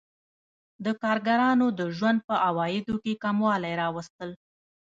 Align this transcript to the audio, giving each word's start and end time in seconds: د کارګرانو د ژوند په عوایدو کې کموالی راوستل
د 0.85 0.87
کارګرانو 1.01 1.67
د 1.79 1.81
ژوند 1.97 2.19
په 2.27 2.35
عوایدو 2.47 2.95
کې 3.03 3.13
کموالی 3.23 3.73
راوستل 3.81 4.29